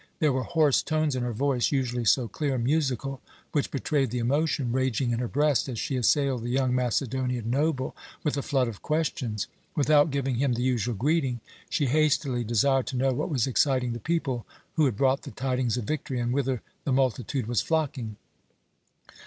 There 0.17 0.33
were 0.33 0.41
hoarse 0.41 0.81
tones 0.81 1.15
in 1.15 1.21
her 1.21 1.31
voice, 1.31 1.71
usually 1.71 2.05
so 2.05 2.27
clear 2.27 2.55
and 2.55 2.63
musical, 2.63 3.21
which 3.51 3.69
betrayed 3.69 4.09
the 4.09 4.17
emotion 4.17 4.71
raging 4.71 5.11
in 5.11 5.19
her 5.19 5.27
breast 5.27 5.69
as 5.69 5.77
she 5.77 5.95
assailed 5.95 6.41
the 6.41 6.49
young 6.49 6.73
Macedonian 6.73 7.51
noble 7.51 7.95
with 8.23 8.35
a 8.35 8.41
flood 8.41 8.67
of 8.67 8.81
questions. 8.81 9.45
Without 9.75 10.09
giving 10.09 10.37
him 10.37 10.53
the 10.53 10.63
usual 10.63 10.95
greeting, 10.95 11.39
she 11.69 11.85
hastily 11.85 12.43
desired 12.43 12.87
to 12.87 12.97
know 12.97 13.13
what 13.13 13.29
was 13.29 13.45
exciting 13.45 13.93
the 13.93 13.99
people, 13.99 14.43
who 14.73 14.85
had 14.85 14.97
brought 14.97 15.21
the 15.21 15.29
tidings 15.29 15.77
of 15.77 15.83
victory, 15.85 16.19
and 16.19 16.33
whither 16.33 16.63
the 16.83 16.91
multitude 16.91 17.45
was 17.45 17.61
flocking? 17.61 18.15